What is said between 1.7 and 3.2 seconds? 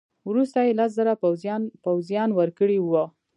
پوځیان ورکړي وه.